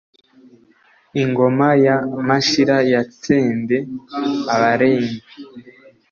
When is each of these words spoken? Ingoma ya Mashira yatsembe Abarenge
Ingoma 1.21 1.67
ya 1.85 1.95
Mashira 2.27 2.77
yatsembe 2.91 3.77
Abarenge 4.53 5.17